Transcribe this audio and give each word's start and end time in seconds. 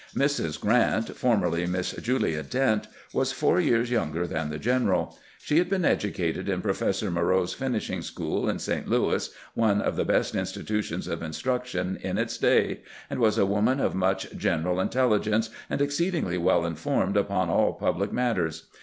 Mrs. 0.15 0.59
Grant, 0.59 1.15
formerly 1.15 1.67
Miss 1.67 1.91
Julia 1.91 2.41
Dent, 2.41 2.87
was 3.13 3.31
four 3.31 3.59
years 3.59 3.91
younger 3.91 4.25
than 4.25 4.49
the 4.49 4.57
general. 4.57 5.15
She 5.37 5.59
had 5.59 5.69
been 5.69 5.85
educated 5.85 6.49
in 6.49 6.63
Professor 6.63 7.11
Moreau's 7.11 7.53
finishing 7.53 8.01
school 8.01 8.49
in 8.49 8.57
St. 8.57 8.87
Louis, 8.87 9.29
one 9.53 9.79
of 9.79 9.95
the 9.95 10.03
best 10.03 10.33
institutions 10.33 11.07
of 11.07 11.21
instruction 11.21 11.99
in 12.01 12.17
its 12.17 12.39
day, 12.39 12.81
and 13.11 13.19
was 13.19 13.37
a 13.37 13.45
woman 13.45 13.79
of 13.79 13.93
much 13.93 14.35
general 14.35 14.79
intelligence, 14.79 15.51
and 15.69 15.81
exceedingly 15.83 16.39
well 16.39 16.65
informed 16.65 17.15
upon 17.15 17.51
all 17.51 17.73
public 17.73 18.11
matters. 18.11 18.63